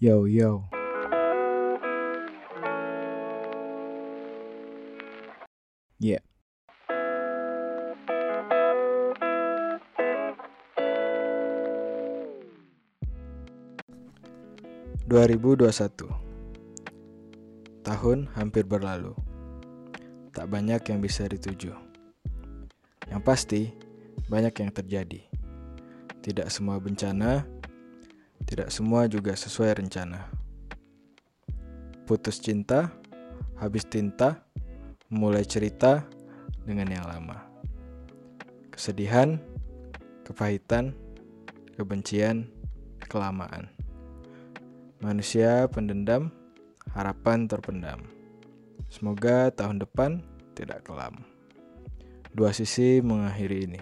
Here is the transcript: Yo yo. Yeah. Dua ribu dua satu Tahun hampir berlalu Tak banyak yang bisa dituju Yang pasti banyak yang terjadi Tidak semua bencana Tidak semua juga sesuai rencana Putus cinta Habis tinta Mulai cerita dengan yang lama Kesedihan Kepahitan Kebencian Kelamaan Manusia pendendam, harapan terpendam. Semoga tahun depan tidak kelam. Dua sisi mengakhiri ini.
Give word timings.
Yo 0.00 0.24
yo. 0.24 0.64
Yeah. 6.00 6.24
Dua 15.04 15.28
ribu 15.28 15.52
dua 15.52 15.68
satu 15.68 16.08
Tahun 17.84 18.32
hampir 18.32 18.64
berlalu 18.64 19.12
Tak 20.32 20.48
banyak 20.48 20.80
yang 20.80 21.04
bisa 21.04 21.28
dituju 21.28 21.76
Yang 23.04 23.20
pasti 23.28 23.68
banyak 24.32 24.64
yang 24.64 24.72
terjadi 24.72 25.20
Tidak 26.24 26.48
semua 26.48 26.80
bencana 26.80 27.59
Tidak 28.50 28.66
semua 28.66 29.06
juga 29.06 29.38
sesuai 29.38 29.78
rencana 29.78 30.26
Putus 32.02 32.42
cinta 32.42 32.90
Habis 33.62 33.86
tinta 33.86 34.42
Mulai 35.06 35.46
cerita 35.46 36.02
dengan 36.66 36.90
yang 36.90 37.06
lama 37.06 37.38
Kesedihan 38.74 39.38
Kepahitan 40.26 40.98
Kebencian 41.78 42.50
Kelamaan 43.06 43.70
Manusia 45.00 45.64
pendendam, 45.72 46.28
harapan 46.92 47.48
terpendam. 47.48 48.04
Semoga 48.92 49.48
tahun 49.48 49.80
depan 49.80 50.20
tidak 50.52 50.84
kelam. 50.84 51.24
Dua 52.36 52.52
sisi 52.52 53.00
mengakhiri 53.00 53.64
ini. 53.64 53.80